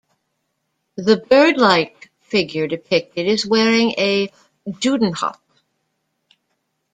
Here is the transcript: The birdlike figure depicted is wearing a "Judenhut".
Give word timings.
The 0.95 1.17
birdlike 1.17 2.09
figure 2.21 2.65
depicted 2.65 3.27
is 3.27 3.45
wearing 3.45 3.91
a 3.99 4.31
"Judenhut". 4.67 5.37